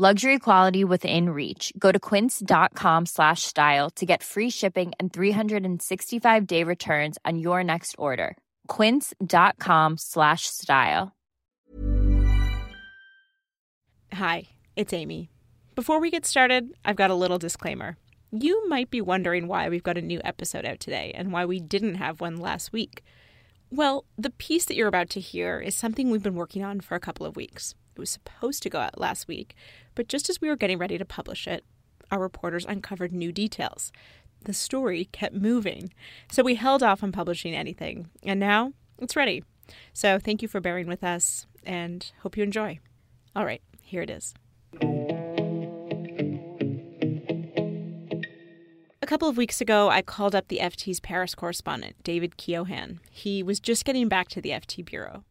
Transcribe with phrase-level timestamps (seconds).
[0.00, 1.74] Luxury quality within reach.
[1.78, 7.94] Go to quince.com slash style to get free shipping and 365-day returns on your next
[7.98, 8.38] order.
[8.66, 11.12] quince.com slash style.
[14.14, 14.44] Hi,
[14.74, 15.28] it's Aimee.
[15.74, 17.98] Before we get started, I've got a little disclaimer.
[18.32, 21.60] You might be wondering why we've got a new episode out today and why we
[21.60, 23.02] didn't have one last week.
[23.70, 26.94] Well, the piece that you're about to hear is something we've been working on for
[26.94, 27.74] a couple of weeks.
[28.00, 29.54] It was supposed to go out last week,
[29.94, 31.66] but just as we were getting ready to publish it,
[32.10, 33.92] our reporters uncovered new details.
[34.46, 35.92] The story kept moving,
[36.32, 39.44] so we held off on publishing anything, and now it's ready.
[39.92, 42.78] So thank you for bearing with us, and hope you enjoy.
[43.36, 44.32] All right, here it is.
[49.02, 53.00] A couple of weeks ago, I called up the FT's Paris correspondent, David Keohane.
[53.10, 55.24] He was just getting back to the FT bureau.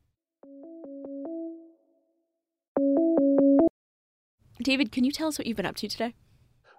[4.62, 6.14] David, can you tell us what you've been up to today?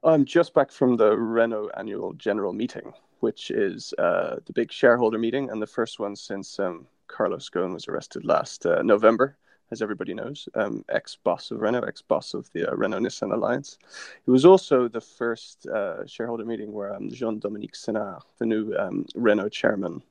[0.04, 5.18] I'm just back from the Renault annual general meeting, which is uh, the big shareholder
[5.18, 9.36] meeting and the first one since um, Carlos Ghosn was arrested last uh, November
[9.70, 13.32] as everybody knows, um, ex boss of Renault, ex boss of the uh, Renault Nissan
[13.32, 13.78] alliance.
[14.26, 18.74] It was also the first uh, shareholder meeting where um, Jean Dominique Senard, the new
[18.76, 20.02] um, Renault chairman,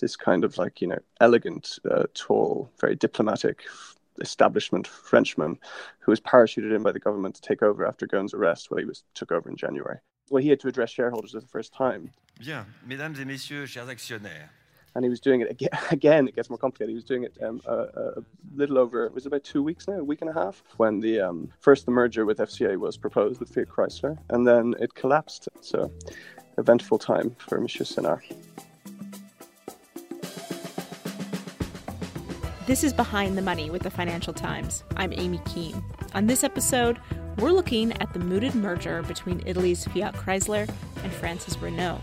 [0.00, 3.64] this kind of like, you know, elegant, uh, tall, very diplomatic
[4.20, 5.58] establishment Frenchman
[6.00, 8.70] who was parachuted in by the government to take over after Ghosn's arrest.
[8.70, 9.98] Well, he was took over in January.
[10.30, 12.10] Well, he had to address shareholders for the first time.
[12.38, 14.50] Bien, mesdames et messieurs, chers actionnaires
[14.94, 15.70] and he was doing it again.
[15.90, 16.90] Again, it gets more complicated.
[16.90, 18.24] He was doing it um, a, a,
[18.54, 19.06] little over.
[19.06, 21.84] It was about two weeks now, a week and a half, when the um, first
[21.84, 25.48] the merger with FCA was proposed with Fiat Chrysler, and then it collapsed.
[25.60, 25.92] So,
[26.56, 28.22] eventful time for Monsieur Senard.
[32.68, 34.84] This is Behind the Money with the Financial Times.
[34.94, 35.82] I'm Aimee Keane.
[36.12, 36.98] On this episode,
[37.38, 40.68] we're looking at the mooted merger between Italy's Fiat Chrysler
[41.02, 42.02] and France's Renault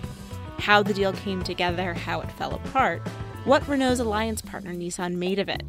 [0.58, 3.08] how the deal came together, how it fell apart,
[3.44, 5.62] what Renault's alliance partner Nissan made of it,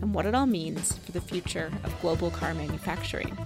[0.00, 3.38] and what it all means for the future of global car manufacturing.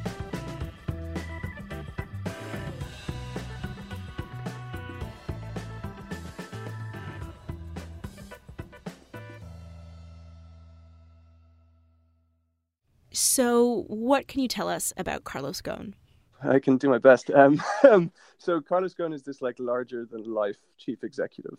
[13.35, 15.95] So, what can you tell us about Carlos Ghosn?
[16.41, 17.33] I can do my best.
[17.33, 21.59] Um, um, so Carlos Ghosn is this like larger than life chief executive.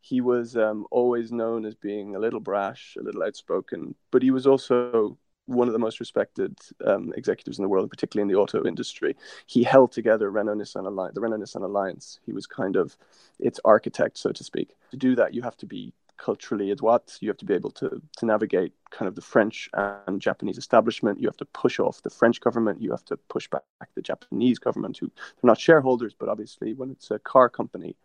[0.00, 4.30] He was um, always known as being a little brash, a little outspoken, but he
[4.30, 8.40] was also one of the most respected um, executives in the world, particularly in the
[8.40, 9.16] auto industry.
[9.46, 12.20] He held together Renault Nissan Alliance, the Renault Nissan Alliance.
[12.24, 12.96] He was kind of
[13.40, 14.76] its architect, so to speak.
[14.92, 17.16] To do that, you have to be culturally adroit.
[17.20, 21.20] You have to be able to to navigate kind of the French and Japanese establishment.
[21.20, 22.80] You have to push off the French government.
[22.80, 23.62] You have to push back
[23.94, 27.96] the Japanese government, who they're not shareholders, but obviously when it's a car company,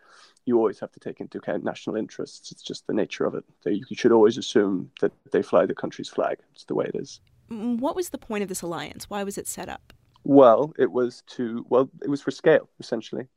[0.45, 2.51] you always have to take into account national interests.
[2.51, 3.45] It's just the nature of it.
[3.65, 6.39] you should always assume that they fly the country's flag.
[6.53, 7.21] It's the way it is.
[7.49, 9.09] Mm, what was the point of this alliance?
[9.09, 9.93] Why was it set up?
[10.23, 13.27] Well, it was to well, it was for scale essentially.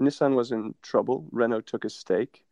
[0.00, 1.26] Nissan was in trouble.
[1.32, 2.44] Renault took a stake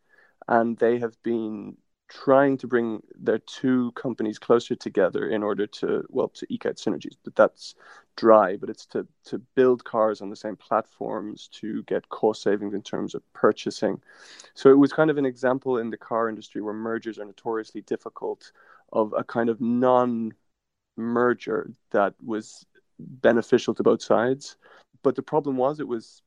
[0.49, 1.77] and they have been
[2.09, 6.77] trying to bring their two companies closer together in order to well to eke out
[6.77, 7.17] synergies.
[7.25, 7.75] But that's
[8.17, 12.75] dry but it's to to build cars on the same platforms to get cost savings
[12.75, 14.01] in terms of purchasing.
[14.55, 17.83] So it was kind of an example in the car industry where mergers are notoriously
[17.83, 18.53] difficult
[18.93, 20.33] of a kind of non
[20.97, 22.65] merger that was
[22.99, 24.57] beneficial to both sides.
[25.03, 26.23] But the problem was it was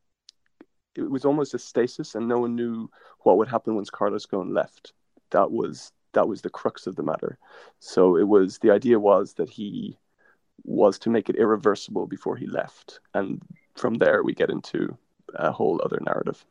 [1.03, 2.89] it was almost a stasis, and no one knew
[3.19, 4.93] what would happen once Carlos Ghosn left.
[5.31, 7.37] That was that was the crux of the matter.
[7.79, 9.97] So it was the idea was that he
[10.63, 13.41] was to make it irreversible before he left, and
[13.75, 14.97] from there we get into
[15.35, 16.43] a whole other narrative.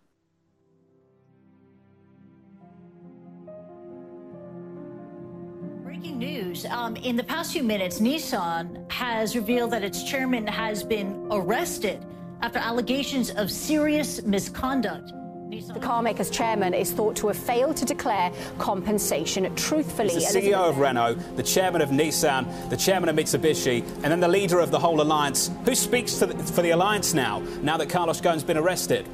[5.82, 6.64] Breaking news.
[6.66, 12.06] Um, in the past few minutes, Nissan has revealed that its chairman has been arrested
[12.42, 15.12] after allegations of serious misconduct.
[15.50, 20.14] The carmaker's chairman is thought to have failed to declare compensation truthfully.
[20.14, 24.28] the CEO of Renault, the chairman of Nissan, the chairman of Mitsubishi, and then the
[24.28, 25.50] leader of the whole alliance.
[25.64, 29.08] Who speaks the, for the alliance now, now that Carlos Ghosn's been arrested?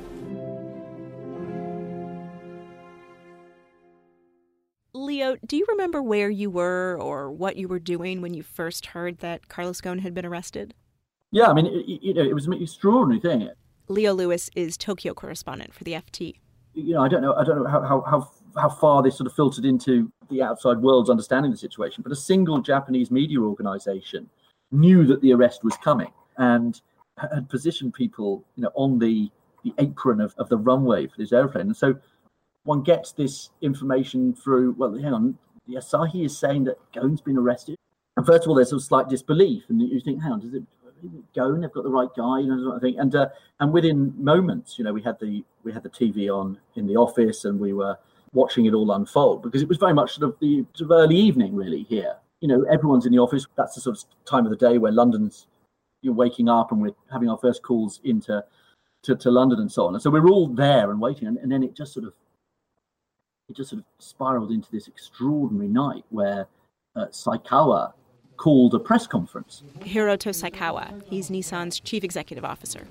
[4.92, 8.86] Leo, do you remember where you were or what you were doing when you first
[8.86, 10.74] heard that Carlos Ghosn had been arrested?
[11.34, 13.50] Yeah, I mean, it, you know, it was an extraordinary thing.
[13.88, 16.36] Leo Lewis is Tokyo correspondent for the FT.
[16.74, 19.34] You know, I don't know, I don't know how, how, how, far this sort of
[19.34, 24.30] filtered into the outside world's understanding of the situation, but a single Japanese media organization
[24.70, 26.80] knew that the arrest was coming and
[27.18, 29.28] had positioned people, you know, on the,
[29.64, 31.66] the apron of, of the runway for this airplane.
[31.66, 31.96] And so
[32.62, 37.38] one gets this information through, well, hang on, the Asahi is saying that Ghosn's been
[37.38, 37.76] arrested.
[38.16, 40.62] And first of all, there's a slight disbelief, and you think, hang on, does it
[41.36, 41.60] Ghosn?
[41.60, 42.98] They've got the right guy, you know, of thing.
[42.98, 43.28] And uh,
[43.60, 46.96] and within moments, you know, we had the we had the TV on in the
[46.96, 47.98] office, and we were
[48.32, 51.16] watching it all unfold because it was very much sort of the sort of early
[51.16, 52.16] evening, really here.
[52.40, 53.46] You know, everyone's in the office.
[53.56, 55.46] That's the sort of time of the day where London's
[56.02, 58.44] you're waking up, and we're having our first calls into
[59.02, 59.94] to, to London and so on.
[59.94, 62.12] And so we're all there and waiting, and, and then it just sort of
[63.48, 66.46] it just sort of spiraled into this extraordinary night where
[66.96, 67.92] uh, Saikawa
[68.36, 69.62] called a press conference.
[69.80, 72.86] Hiroto Saikawa, he's Nissan's chief executive officer.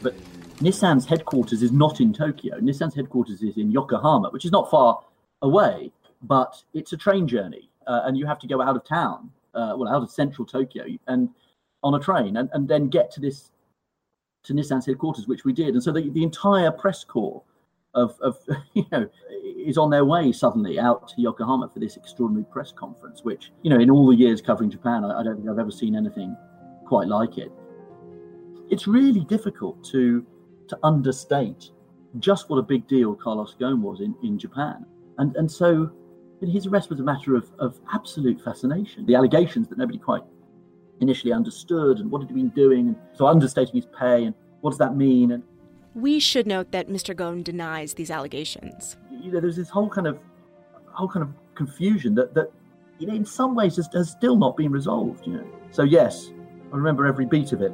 [0.00, 0.14] But
[0.58, 2.58] Nissan's headquarters is not in Tokyo.
[2.58, 5.00] Nissan's headquarters is in Yokohama, which is not far
[5.42, 5.92] away,
[6.22, 9.74] but it's a train journey, uh, and you have to go out of town, uh,
[9.76, 11.28] well, out of central Tokyo, and
[11.82, 13.50] on a train, and, and then get to this
[14.44, 15.74] to Nissan's headquarters, which we did.
[15.74, 17.42] And so the, the entire press corps
[17.94, 18.38] of, of
[18.74, 23.22] you know is on their way suddenly out to Yokohama for this extraordinary press conference,
[23.22, 25.70] which you know in all the years covering Japan, I, I don't think I've ever
[25.70, 26.36] seen anything
[26.86, 27.52] quite like it.
[28.70, 30.24] It's really difficult to
[30.68, 31.70] to understate
[32.18, 34.86] just what a big deal Carlos Ghosn was in, in Japan,
[35.18, 35.90] and and so
[36.40, 39.06] his arrest was a matter of, of absolute fascination.
[39.06, 40.24] The allegations that nobody quite
[41.00, 44.70] initially understood and what had he been doing, and so understating his pay and what
[44.70, 45.42] does that mean, and
[45.94, 47.14] we should note that Mr.
[47.14, 48.96] Ghosn denies these allegations.
[49.10, 50.18] You know, there's this whole kind of
[50.86, 52.50] whole kind of confusion that that
[52.98, 55.26] you know in some ways has, has still not been resolved.
[55.26, 56.30] You know, so yes,
[56.72, 57.72] I remember every beat of it.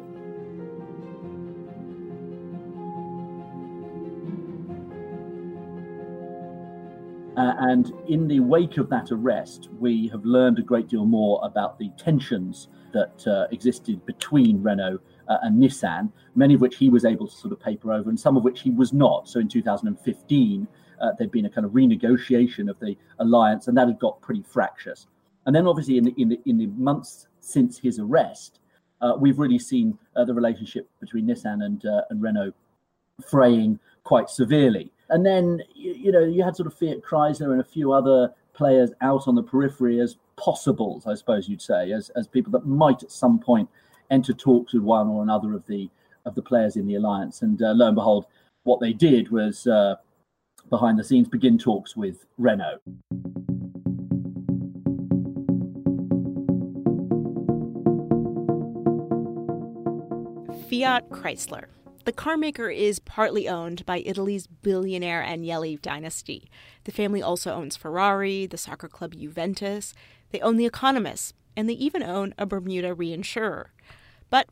[7.36, 11.40] Uh, and in the wake of that arrest, we have learned a great deal more
[11.44, 14.98] about the tensions that uh, existed between Renault
[15.28, 18.18] uh, and Nissan, many of which he was able to sort of paper over, and
[18.18, 19.28] some of which he was not.
[19.28, 20.66] So in 2015,
[21.00, 24.42] uh, there'd been a kind of renegotiation of the alliance, and that had got pretty
[24.42, 25.06] fractious.
[25.46, 28.60] And then, obviously, in the in the, in the months since his arrest,
[29.00, 32.52] uh, we've really seen uh, the relationship between Nissan and uh, and Renault
[33.28, 34.92] fraying quite severely.
[35.10, 38.32] And then, you, you know, you had sort of Fiat Chrysler and a few other
[38.54, 42.66] players out on the periphery as possibles, I suppose you'd say, as, as people that
[42.66, 43.68] might at some point
[44.10, 45.88] enter talks with one or another of the
[46.24, 47.42] of the players in the alliance.
[47.42, 48.26] And uh, lo and behold,
[48.64, 49.96] what they did was uh,
[50.68, 52.80] behind the scenes begin talks with Renault.
[60.68, 61.64] Fiat Chrysler.
[62.04, 66.50] The carmaker is partly owned by Italy's billionaire Agnelli dynasty.
[66.84, 69.94] The family also owns Ferrari, the soccer club Juventus.
[70.30, 73.66] They own The Economist, and they even own a Bermuda reinsurer.
[74.30, 74.48] But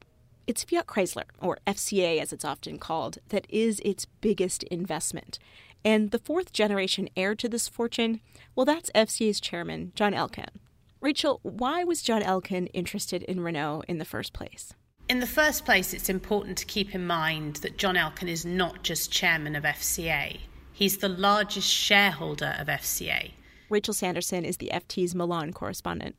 [0.46, 5.38] it's Fiat Chrysler, or FCA as it's often called, that is its biggest investment.
[5.84, 8.20] And the fourth generation heir to this fortune,
[8.54, 10.60] well, that's FCA's chairman, John Elkann.
[11.00, 14.72] Rachel, why was John Elkann interested in Renault in the first place?
[15.08, 18.82] In the first place, it's important to keep in mind that John Elkann is not
[18.82, 20.40] just chairman of FCA,
[20.72, 23.32] he's the largest shareholder of FCA.
[23.68, 26.16] Rachel Sanderson is the FT's Milan correspondent.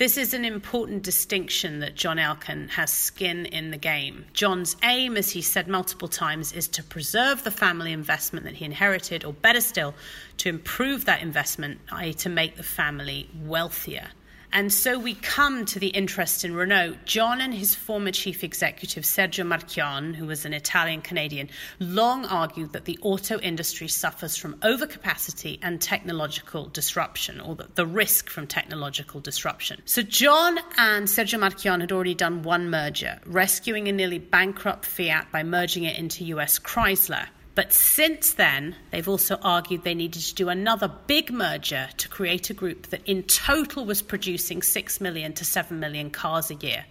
[0.00, 4.24] This is an important distinction that John Elkann has skin in the game.
[4.32, 8.64] John's aim, as he said multiple times, is to preserve the family investment that he
[8.64, 9.94] inherited, or better still,
[10.38, 14.08] to improve that investment, i.e., to make the family wealthier.
[14.52, 16.96] And so we come to the interest in Renault.
[17.04, 22.72] John and his former chief executive, Sergio Marchionne, who was an Italian Canadian, long argued
[22.72, 29.20] that the auto industry suffers from overcapacity and technological disruption, or the, risk from technological
[29.20, 29.80] disruption.
[29.84, 35.30] So John and Sergio Marchionne had already done one merger, rescuing a nearly bankrupt Fiat
[35.32, 37.26] by merging it into US Chrysler.
[37.54, 42.48] But since then, they've also argued they needed to do another big merger to create
[42.48, 46.84] a group that in total was producing 6 million to 7 million cars a year.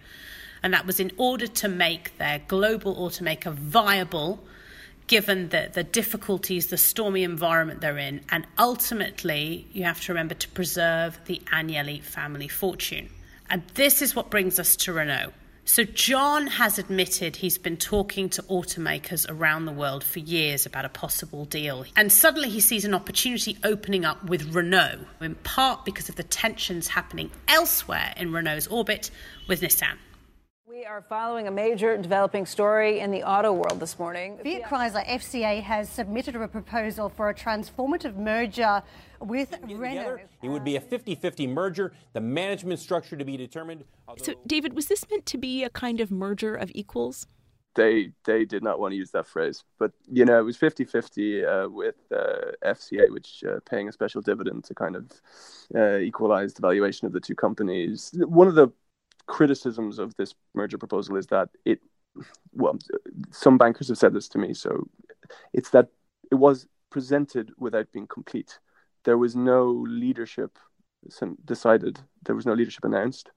[0.62, 4.44] And that was in order to make their global automaker viable,
[5.06, 8.20] given the, the difficulties, the stormy environment they're in.
[8.28, 13.08] And ultimately, you have to remember to preserve the Agnelli family fortune.
[13.48, 15.32] And this is what brings us to Renault.
[15.70, 20.84] So, John has admitted he's been talking to automakers around the world for years about
[20.84, 21.84] a possible deal.
[21.94, 26.24] And suddenly he sees an opportunity opening up with Renault, in part because of the
[26.24, 29.12] tensions happening elsewhere in Renault's orbit
[29.46, 29.96] with Nissan.
[30.80, 34.38] We are following a major developing story in the auto world this morning.
[34.42, 38.82] Fiat Chrysler FCA has submitted a proposal for a transformative merger
[39.20, 40.20] with Renault.
[40.42, 43.84] It would be a 50 50 merger, the management structure to be determined.
[44.22, 47.26] So, David, was this meant to be a kind of merger of equals?
[47.74, 51.44] They they did not want to use that phrase, but you know it was 50-50
[51.44, 55.12] uh, with uh, FCA, which uh, paying a special dividend to kind of
[55.74, 58.12] uh, equalize the valuation of the two companies.
[58.14, 58.72] One of the
[59.30, 61.80] criticisms of this merger proposal is that it,
[62.52, 62.76] well,
[63.30, 64.52] some bankers have said this to me.
[64.52, 64.88] So
[65.52, 65.88] it's that
[66.30, 68.58] it was presented without being complete.
[69.04, 70.58] There was no leadership
[71.44, 73.30] decided, there was no leadership announced,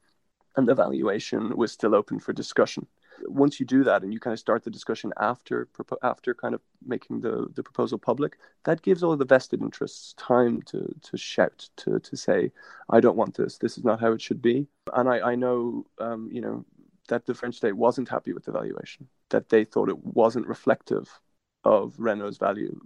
[0.57, 2.87] and the valuation was still open for discussion
[3.27, 5.67] once you do that and you kind of start the discussion after
[6.01, 10.61] after kind of making the the proposal public, that gives all the vested interests time
[10.63, 12.51] to to shout to to say,
[12.89, 13.57] I don't want this.
[13.57, 14.67] This is not how it should be.
[14.93, 16.65] And I I know um, you know
[17.09, 19.07] that the French state wasn't happy with the valuation.
[19.29, 21.19] That they thought it wasn't reflective
[21.63, 22.79] of Renault's value.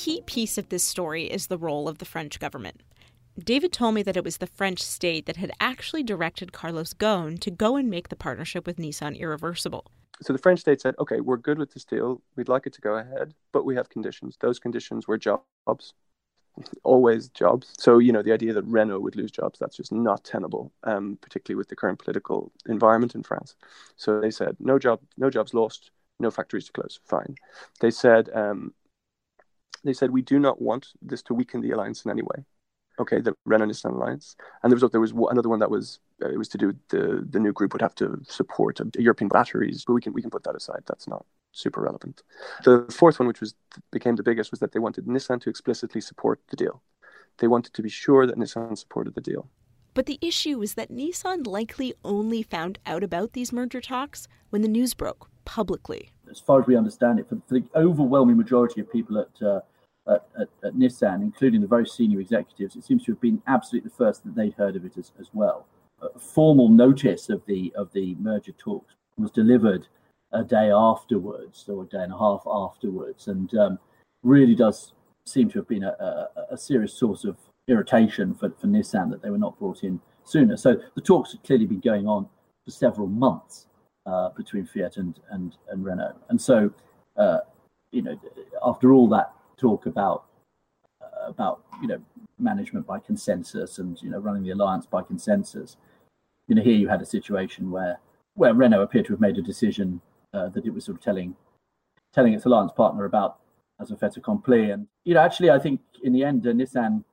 [0.00, 2.82] Key piece of this story is the role of the French government.
[3.38, 7.38] David told me that it was the French state that had actually directed Carlos Ghosn
[7.40, 9.84] to go and make the partnership with Nissan irreversible.
[10.22, 12.22] So the French state said, okay, we're good with this deal.
[12.34, 14.38] We'd like it to go ahead, but we have conditions.
[14.40, 15.92] Those conditions were jobs,
[16.82, 17.74] always jobs.
[17.76, 21.18] So, you know, the idea that Renault would lose jobs, that's just not tenable, um,
[21.20, 23.54] particularly with the current political environment in France.
[23.96, 27.00] So they said, no, job, no jobs lost, no factories to close.
[27.04, 27.34] Fine.
[27.80, 28.72] They said, um,
[29.84, 32.44] they said we do not want this to weaken the alliance in any way.
[32.98, 36.28] Okay, the Renault Nissan alliance, and there was there was another one that was uh,
[36.28, 39.94] it was to do the the new group would have to support European batteries, but
[39.94, 40.82] we can we can put that aside.
[40.86, 42.22] That's not super relevant.
[42.64, 43.54] The fourth one, which was
[43.90, 46.82] became the biggest, was that they wanted Nissan to explicitly support the deal.
[47.38, 49.48] They wanted to be sure that Nissan supported the deal.
[49.94, 54.62] But the issue was that Nissan likely only found out about these merger talks when
[54.62, 56.10] the news broke publicly.
[56.30, 59.60] As far as we understand it, for, for the overwhelming majority of people at, uh,
[60.10, 63.88] at, at, at, Nissan, including the very senior executives, it seems to have been absolutely
[63.88, 65.66] the first that they'd heard of it as, as well.
[66.02, 69.86] A formal notice of the of the merger talks was delivered
[70.32, 73.78] a day afterwards, or a day and a half afterwards, and um,
[74.22, 74.92] really does
[75.24, 77.36] seem to have been a, a, a serious source of
[77.68, 80.56] irritation for, for Nissan that they were not brought in sooner.
[80.56, 82.28] So the talks had clearly been going on
[82.64, 83.66] for several months
[84.06, 86.16] uh, between Fiat and, and, and Renault.
[86.28, 86.72] And so,
[87.16, 87.40] uh,
[87.92, 88.18] you know,
[88.64, 90.24] after all that talk about
[91.02, 92.00] uh, about you know
[92.38, 95.76] management by consensus and you know running the alliance by consensus,
[96.48, 98.00] you know here you had a situation where
[98.34, 100.00] where Renault appeared to have made a decision
[100.32, 101.36] uh, that it was sort of telling
[102.14, 103.38] telling its alliance partner about
[103.80, 104.70] as a fait accompli.
[104.70, 107.04] And you know, actually, I think in the end, uh, Nissan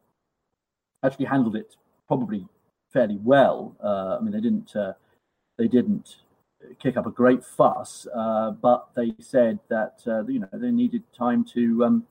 [1.03, 1.75] actually handled it
[2.07, 2.47] probably
[2.91, 3.75] fairly well.
[3.83, 4.93] Uh, I mean, they didn't uh,
[5.57, 6.17] they didn't
[6.79, 11.03] kick up a great fuss, uh, but they said that uh, you know they needed
[11.17, 12.05] time to um,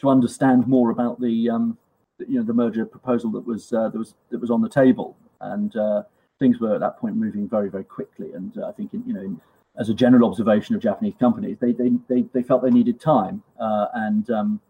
[0.00, 1.78] to understand more about the um,
[2.18, 5.16] you know the merger proposal that was uh, that was that was on the table,
[5.40, 6.02] and uh,
[6.38, 8.32] things were at that point moving very very quickly.
[8.32, 9.22] And I think in, you know.
[9.22, 9.40] In,
[9.76, 13.42] as a general observation of Japanese companies, they they, they, they felt they needed time,
[13.58, 14.60] and um,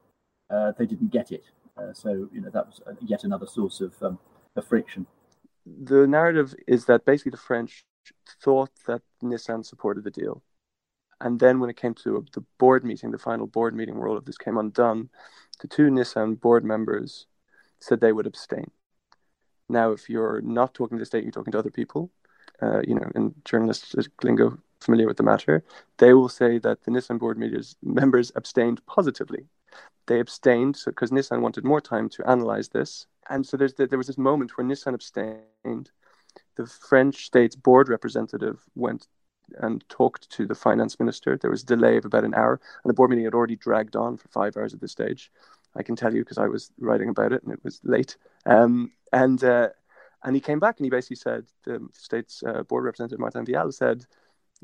[0.78, 1.45] they didn't get it.
[1.76, 4.19] Uh, so you know that was uh, yet another source of, um,
[4.57, 5.07] of friction.
[5.66, 7.85] The narrative is that basically the French
[8.43, 10.43] thought that Nissan supported the deal,
[11.25, 14.16] and then when it came to the board meeting, the final board meeting where all
[14.16, 15.11] of this came undone,
[15.61, 17.26] the two Nissan board members
[17.81, 18.71] said they would abstain.
[19.69, 22.11] Now, if you're not talking to the state, you're talking to other people.
[22.62, 25.64] Uh, you know, in journalistic lingo, familiar with the matter,
[25.99, 27.38] they will say that the Nissan board
[27.83, 29.49] members abstained positively
[30.07, 33.07] they abstained because so, Nissan wanted more time to analyze this.
[33.31, 35.90] And so there's, there was this moment where Nissan abstained.
[36.57, 39.07] The French state's board representative went
[39.59, 41.37] and talked to the finance minister.
[41.37, 43.97] There was a delay of about an hour, and the board meeting had already dragged
[43.97, 45.31] on for five hours at this stage.
[45.77, 48.17] I can tell you because I was writing about it and it was late.
[48.47, 49.71] Um, and uh,
[50.23, 53.73] and he came back and he basically said the state's uh, board representative Martin Vial
[53.73, 54.07] said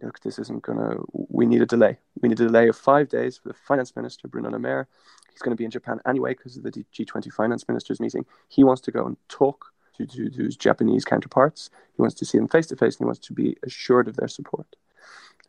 [0.02, 1.98] look, this isn't to, we need a delay.
[2.20, 4.88] We need a delay of five days for the finance minister, Bruno Le Maire.
[5.30, 8.24] He's going to be in Japan anyway because of the G20 finance ministers meeting.
[8.48, 9.72] He wants to go and talk
[10.06, 11.70] to, to, to his Japanese counterparts.
[11.94, 14.16] He wants to see them face to face and he wants to be assured of
[14.16, 14.66] their support.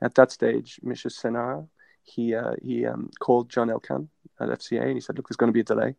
[0.01, 1.67] At that stage, Michel Senard,
[2.03, 5.50] he, uh, he um, called John Elkann at FCA and he said, look, there's going
[5.50, 5.96] to be a delay.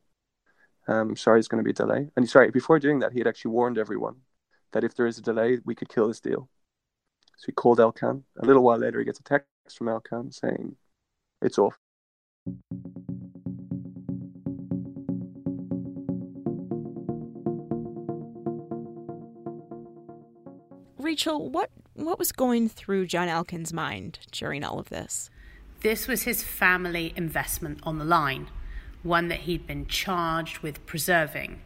[0.88, 2.08] Um, I'm sorry, it's going to be a delay.
[2.16, 4.16] And he's sorry, before doing that, he had actually warned everyone
[4.72, 6.48] that if there is a delay, we could kill this deal.
[7.36, 8.24] So he called Elkann.
[8.40, 10.76] A little while later, he gets a text from Elkann saying,
[11.40, 11.78] it's off.
[21.02, 25.30] Rachel, what what was going through John Elkann's mind during all of this?
[25.80, 28.48] This was his family investment on the line,
[29.02, 31.60] one that he'd been charged with preserving.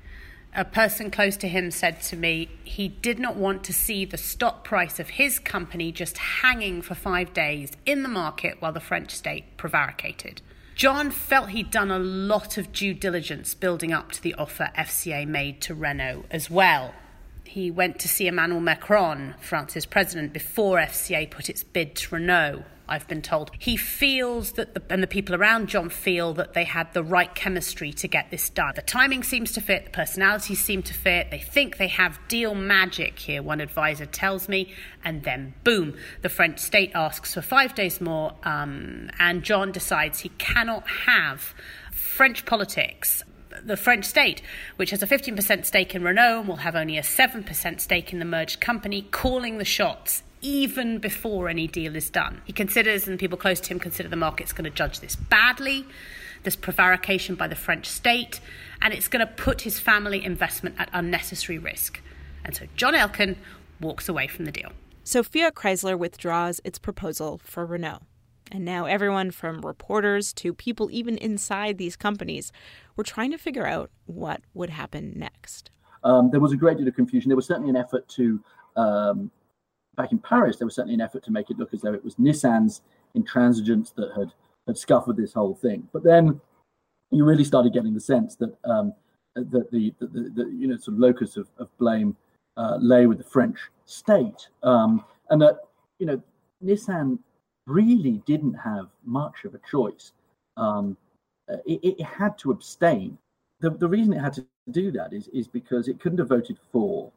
[0.55, 4.17] A person close to him said to me he did not want to see the
[4.17, 8.81] stock price of his company just hanging for five days in the market while the
[8.81, 10.41] French state prevaricated.
[10.75, 15.27] John felt he'd done a lot of due diligence building up to the offer FCA
[15.27, 16.95] made to Renault as well.
[17.47, 22.65] He went to see Emmanuel Macron, France's president, before FCA put its bid to Renault.
[22.89, 23.51] I've been told.
[23.59, 27.35] He feels that, the, and the people around John feel that they had the right
[27.35, 28.73] chemistry to get this done.
[28.77, 31.31] The timing seems to fit, the personalities seem to fit.
[31.31, 34.73] They think they have deal magic here, one advisor tells me.
[35.05, 40.21] And then, boom, the French state asks for five days more, um, and John decides
[40.21, 41.55] he cannot have
[41.91, 43.25] French politics
[43.65, 44.43] the French state,
[44.77, 48.19] which has a 15% stake in Renault and will have only a 7% stake in
[48.19, 52.43] the merged company, calling the shots even before any deal is done.
[52.45, 55.85] He considers, and people close to him consider the market's going to judge this badly,
[56.45, 58.41] this prevarication by the French state,
[58.81, 62.01] and it's going to put his family investment at unnecessary risk.
[62.45, 63.37] And so John Elkann
[63.81, 64.71] walks away from the deal.
[65.03, 68.03] So Fiat Chrysler withdraws its proposal for Renault.
[68.53, 72.53] And now everyone from reporters to people even inside these companies
[72.95, 75.71] were trying to figure out what would happen next.
[76.05, 77.29] Um, there was a great deal of confusion.
[77.29, 78.41] There was certainly an effort to
[78.77, 79.31] um,
[79.97, 82.05] back in Paris, there was certainly an effort to make it look as though it
[82.05, 82.83] was Nissan's
[83.17, 84.33] intransigence that had
[84.67, 85.89] had scuppered this whole thing.
[85.93, 86.41] But then
[87.11, 88.93] you really started getting the sense that um,
[89.35, 92.17] that the, the, the, the, you know sort of locus of, of blame
[92.57, 95.59] uh, lay with the French state, um, and that
[95.99, 96.23] you know
[96.65, 97.19] Nissan
[97.67, 100.13] really didn't have much of a choice.
[100.57, 100.97] Um,
[101.67, 103.19] it, it, had to abstain.
[103.61, 106.59] The, the reason it had to do that is is because it couldn't have voted
[106.73, 107.13] for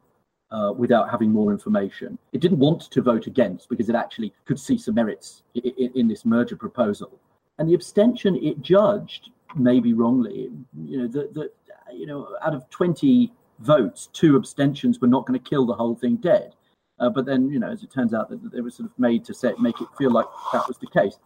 [0.50, 2.18] uh, without having more information.
[2.32, 6.08] It didn't want to vote against because it actually could see some merits in, in
[6.08, 7.18] this merger proposal.
[7.58, 10.50] And the abstention it judged, maybe wrongly,
[10.84, 11.52] you know, that, that
[11.92, 15.94] you know, out of 20 votes, two abstentions were not going to kill the whole
[15.94, 16.54] thing dead.
[17.00, 19.24] Uh, but then, you know, as it turns out, that they were sort of made
[19.24, 21.18] to set, make it feel like that was the case.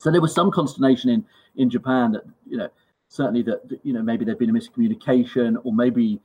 [0.00, 1.24] So there was some consternation in
[1.56, 2.68] in Japan that, you know,
[3.08, 6.20] certainly that, you know, maybe there'd been a miscommunication or maybe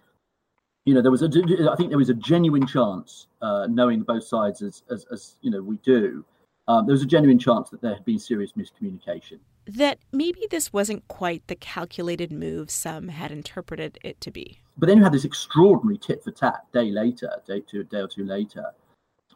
[0.87, 1.27] you know, there was a,
[1.69, 5.51] I think there was a genuine chance, uh, knowing both sides as, as, as, you
[5.51, 6.23] know, we do,
[6.69, 9.39] um, there was a genuine chance that there had been serious miscommunication.
[9.67, 14.62] That maybe this wasn't quite the calculated move some had interpreted it to be.
[14.77, 18.08] But then you had this extraordinary tit for tat day later, day, two, day or
[18.08, 18.73] two later,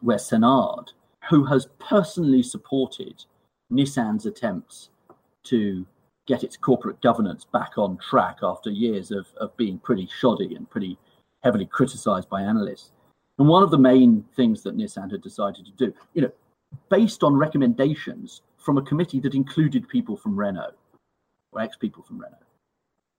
[0.00, 0.88] where Senard,
[1.28, 3.24] who has personally supported
[3.70, 4.90] Nissan's attempts
[5.44, 5.86] to
[6.26, 10.70] get its corporate governance back on track after years of, of being pretty shoddy and
[10.70, 10.96] pretty
[11.42, 12.92] heavily criticized by analysts.
[13.38, 16.32] And one of the main things that Nissan had decided to do, you know,
[16.88, 20.74] based on recommendations from a committee that included people from Renault
[21.52, 22.36] or ex people from Renault,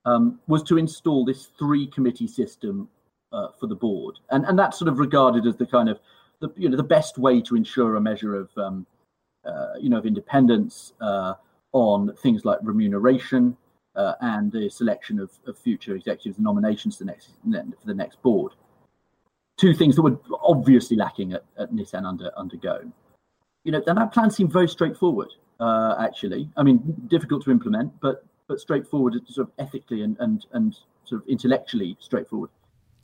[0.04, 2.88] um, was to install this three committee system
[3.32, 4.18] uh, for the board.
[4.30, 5.98] And, and that's sort of regarded as the kind of
[6.40, 8.86] the, you know, the best way to ensure a measure of, um,
[9.44, 11.34] uh, you know, of independence uh,
[11.72, 13.56] on things like remuneration,
[13.96, 18.20] uh, and the selection of, of future executives and nominations the next for the next
[18.22, 18.52] board.
[19.56, 22.90] Two things that were obviously lacking at, at Nissan under under undergo.
[23.64, 25.28] You know, and that plan seemed very straightforward.
[25.58, 30.46] Uh, actually, I mean, difficult to implement, but but straightforward, sort of ethically and and
[30.52, 32.50] and sort of intellectually straightforward.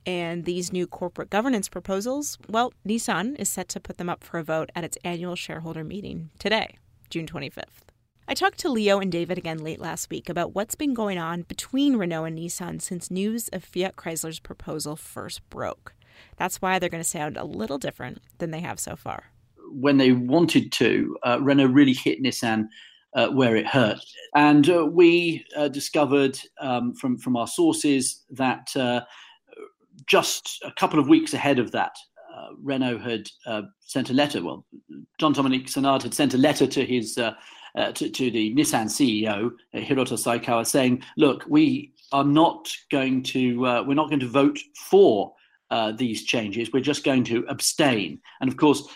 [0.07, 4.38] And these new corporate governance proposals, well, Nissan is set to put them up for
[4.38, 6.77] a vote at its annual shareholder meeting today,
[7.11, 7.90] June 25th.
[8.27, 11.42] I talked to Leo and David again late last week about what's been going on
[11.42, 15.94] between Renault and Nissan since news of Fiat Chrysler's proposal first broke.
[16.37, 19.33] That's why they're going to sound a little different than they have so far.
[19.70, 22.68] When they wanted to, uh, Renault really hit Nissan
[23.14, 23.98] uh, where it hurt.
[24.35, 29.02] And uh, we uh, discovered um, from, from our sources that uh,
[30.06, 31.96] just a couple of weeks ahead of that,
[32.35, 33.28] uh, Renault had
[33.80, 34.42] sent a letter.
[34.42, 34.64] Well,
[35.18, 37.35] John Dominic Senard had sent a letter to his to,
[37.92, 44.09] to, the Nissan CEO Hiroto Saikawa saying, "Look, we are not going to we're not
[44.09, 45.35] going to vote for
[45.96, 46.72] these changes.
[46.72, 48.88] We're just going to abstain." And of course,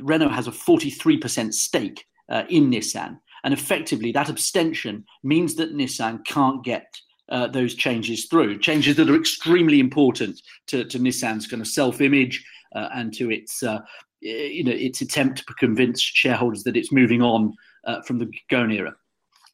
[0.00, 6.24] Renault has a 43% stake uh, in Nissan, and effectively that abstention means that Nissan
[6.24, 6.86] can't get
[7.30, 12.44] uh, those changes through, changes that are extremely important to, to Nissan's kind of self-image
[12.74, 13.80] uh, and to its uh,
[14.20, 17.52] you know its attempt to convince shareholders that it's moving on
[17.84, 18.94] uh, from the Ghosn era.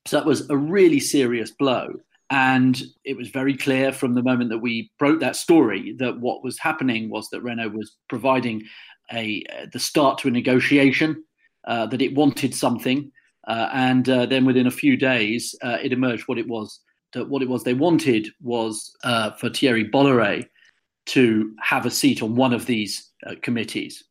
[0.06, 1.92] So that was a really serious blow.
[2.32, 6.44] And it was very clear from the moment that we broke that story that what
[6.44, 8.62] was happening was that Renault was providing
[9.12, 11.24] a the start to a negotiation,
[11.64, 13.10] uh, that it wanted something,
[13.46, 16.80] uh, and uh, then within a few days, uh, it emerged what it was.
[17.12, 20.46] That what it was they wanted was uh, for Thierry Bolloré
[21.06, 24.04] to have a seat on one of these uh, committees.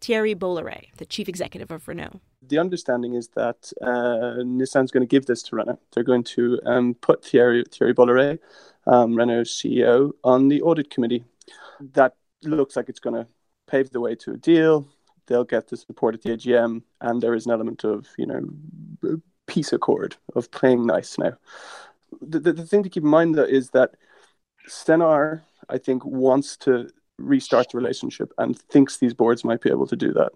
[0.00, 2.20] Thierry Bolloré, the chief executive of Renault.
[2.42, 5.80] The understanding is that uh, Nissan's going to give this to Renault.
[5.92, 8.38] They're going to um, put Thierry, Thierry Bolloré,
[8.86, 11.24] um, Renault's CEO, on the audit committee.
[11.92, 13.26] That looks like it's going to
[13.70, 14.88] pave the way to a deal.
[15.26, 19.20] They'll get the support at the AGM, and there is an element of, you know,
[19.46, 21.34] peace accord, of playing nice now.
[22.20, 23.94] The, the, the thing to keep in mind, though, is that
[24.68, 29.86] Senard, I think, wants to restart the relationship and thinks these boards might be able
[29.86, 30.32] to do that.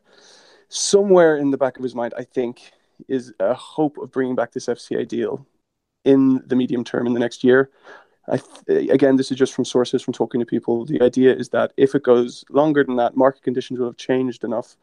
[0.68, 2.72] Somewhere in the back of his mind, I think,
[3.08, 5.46] is a hope of bringing back this FCA deal
[6.04, 7.70] in the medium term in the next year.
[8.30, 10.84] Th- again, this is just from sources from talking to people.
[10.84, 14.44] The idea is that if it goes longer than that, market conditions will have changed
[14.44, 14.76] enough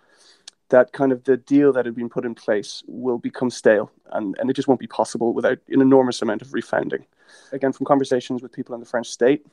[0.72, 4.36] that kind of the deal that had been put in place will become stale and,
[4.40, 7.04] and it just won't be possible without an enormous amount of refounding.
[7.52, 9.46] Again, from conversations with people in the French state,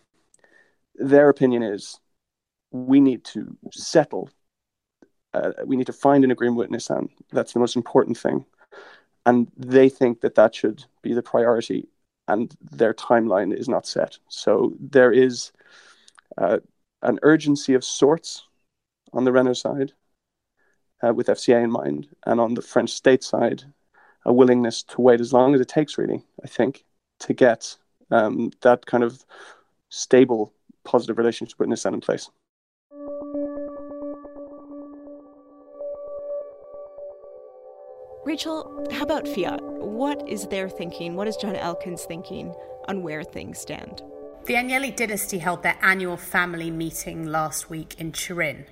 [0.94, 2.00] their opinion is
[2.70, 4.30] we need to settle.
[5.34, 7.08] Uh, we need to find an agreement with Nissan.
[7.32, 8.44] That's the most important thing.
[9.26, 11.88] And they think that that should be the priority,
[12.28, 14.18] and their timeline is not set.
[14.28, 15.50] So there is
[16.36, 16.58] uh,
[17.02, 18.46] an urgency of sorts
[19.12, 19.92] on the Renault side
[21.04, 23.64] uh, with FCA in mind, and on the French state side,
[24.24, 26.84] a willingness to wait as long as it takes, really, I think,
[27.20, 27.76] to get
[28.10, 29.24] um, that kind of
[29.88, 30.52] stable,
[30.84, 32.30] positive relationship with Nissan in place.
[38.38, 39.60] Rachel, how about Fiat?
[39.60, 41.16] What is their thinking?
[41.16, 42.54] What is John Elkann thinking
[42.86, 44.00] on where things stand?
[44.44, 48.66] The Agnelli dynasty held their annual family meeting last week in Turin.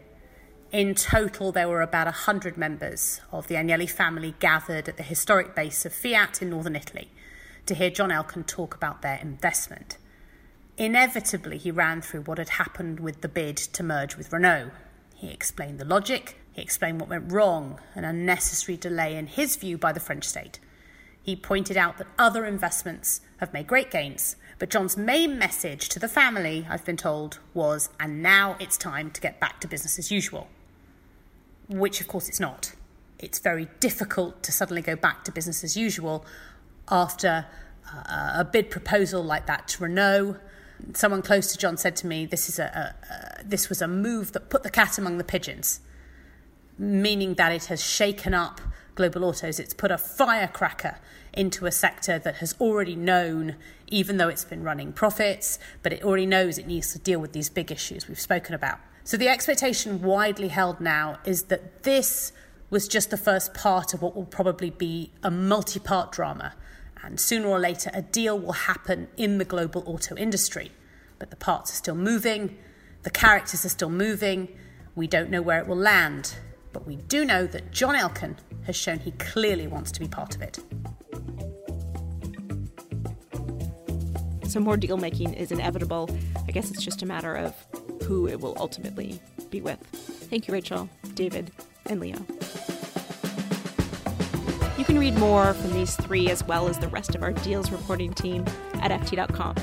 [0.70, 5.56] In total, there were about 100 members of the Agnelli family gathered at the historic
[5.56, 7.10] base of Fiat in northern Italy
[7.66, 9.98] to hear John Elkann talk about their investment.
[10.76, 14.70] Inevitably, he ran through what had happened with the bid to merge with Renault.
[15.16, 19.76] He explained the logic, he explained what went wrong, an unnecessary delay in his view
[19.76, 20.58] by the French state.
[21.22, 25.98] He pointed out that other investments have made great gains, but John's main message to
[25.98, 29.98] the family, I've been told, was, and now it's time to get back to business
[29.98, 30.48] as usual.
[31.68, 32.72] Which, of course, it's not.
[33.18, 36.24] It's very difficult to suddenly go back to business as usual
[36.88, 37.44] after
[37.92, 40.36] uh, a bid proposal like that to Renault.
[40.94, 43.88] Someone close to John said to me, "This is a, a, a this was a
[43.88, 45.80] move that put the cat among the pigeons."
[46.78, 48.60] Meaning that it has shaken up
[48.94, 49.58] global autos.
[49.60, 50.96] It's put a firecracker
[51.32, 56.02] into a sector that has already known, even though it's been running profits, but it
[56.02, 58.78] already knows it needs to deal with these big issues we've spoken about.
[59.04, 62.32] So the expectation widely held now is that this
[62.70, 66.54] was just the first part of what will probably be a multi part drama.
[67.04, 70.72] And sooner or later, a deal will happen in the global auto industry.
[71.18, 72.58] But the parts are still moving,
[73.04, 74.48] the characters are still moving,
[74.96, 76.34] we don't know where it will land.
[76.76, 80.36] But we do know that John Elkann has shown he clearly wants to be part
[80.36, 80.58] of it.
[84.46, 86.10] So more deal making is inevitable.
[86.46, 87.54] I guess it's just a matter of
[88.02, 89.78] who it will ultimately be with.
[90.28, 91.50] Thank you, Rachel, David,
[91.86, 92.18] and Leo.
[94.76, 97.70] You can read more from these three as well as the rest of our deals
[97.70, 98.44] reporting team
[98.82, 99.54] at FT.com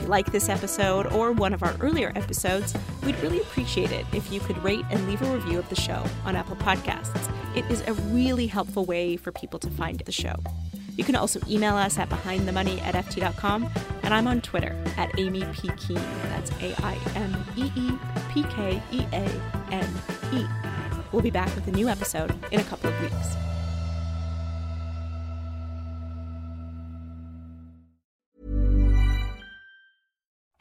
[0.00, 4.32] you like this episode or one of our earlier episodes, we'd really appreciate it if
[4.32, 7.30] you could rate and leave a review of the show on Apple Podcasts.
[7.56, 10.34] It is a really helpful way for people to find the show.
[10.96, 13.68] You can also email us at behindthemoney at ft.com,
[14.02, 15.68] and I'm on Twitter at Aimee P.
[15.76, 15.96] Keane.
[16.28, 17.98] That's A I M E E
[18.32, 19.28] P K E A
[19.72, 19.88] N
[20.32, 20.44] E.
[21.12, 23.43] We'll be back with a new episode in a couple of weeks.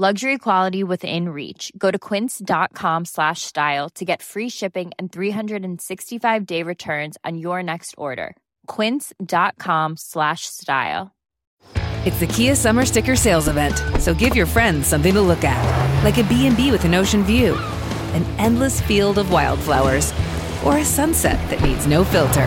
[0.00, 1.72] Luxury quality within reach.
[1.76, 7.64] Go to quince.com slash style to get free shipping and 365 day returns on your
[7.64, 8.36] next order.
[8.68, 11.16] Quince.com slash style.
[12.06, 16.04] It's the Kia Summer Sticker Sales Event, so give your friends something to look at,
[16.04, 17.56] like a B&B with an ocean view,
[18.14, 20.12] an endless field of wildflowers,
[20.64, 22.46] or a sunset that needs no filter.